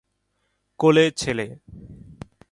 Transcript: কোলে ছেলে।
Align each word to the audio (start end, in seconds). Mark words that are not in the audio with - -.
কোলে 0.79 1.05
ছেলে। 1.11 1.47